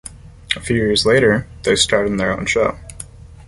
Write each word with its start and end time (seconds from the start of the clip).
A 0.55 0.59
few 0.59 0.77
years 0.77 1.05
later, 1.05 1.45
they 1.61 1.75
starred 1.75 2.07
in 2.07 2.17
their 2.17 2.35
own 2.35 2.47
show. 2.47 2.75